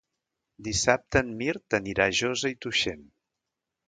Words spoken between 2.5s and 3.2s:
i Tuixén.